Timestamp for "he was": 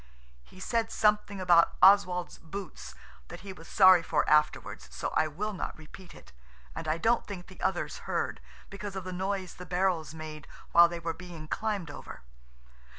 3.41-3.67